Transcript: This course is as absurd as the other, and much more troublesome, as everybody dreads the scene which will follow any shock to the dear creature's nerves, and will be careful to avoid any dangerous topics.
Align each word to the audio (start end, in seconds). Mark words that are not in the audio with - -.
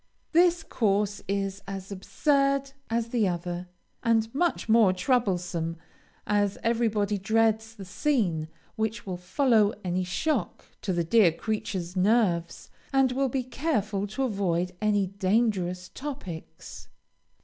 This 0.31 0.63
course 0.63 1.21
is 1.27 1.61
as 1.67 1.91
absurd 1.91 2.71
as 2.89 3.09
the 3.09 3.27
other, 3.27 3.67
and 4.01 4.33
much 4.33 4.67
more 4.67 4.93
troublesome, 4.93 5.77
as 6.25 6.57
everybody 6.63 7.19
dreads 7.19 7.75
the 7.75 7.85
scene 7.85 8.47
which 8.75 9.05
will 9.05 9.15
follow 9.17 9.75
any 9.83 10.03
shock 10.03 10.63
to 10.81 10.91
the 10.91 11.03
dear 11.03 11.31
creature's 11.31 11.95
nerves, 11.95 12.71
and 12.91 13.11
will 13.11 13.29
be 13.29 13.43
careful 13.43 14.07
to 14.07 14.23
avoid 14.23 14.75
any 14.81 15.05
dangerous 15.05 15.87
topics. 15.89 16.87